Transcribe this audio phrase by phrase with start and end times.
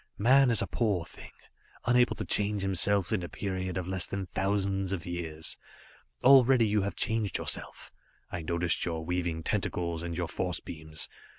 [0.17, 1.29] "Man is a poor thing,
[1.85, 5.57] unable to change himself in a period of less than thousands of years.
[6.23, 7.91] Already you have changed yourself.
[8.31, 11.07] I noticed your weaving tentacles, and your force beams.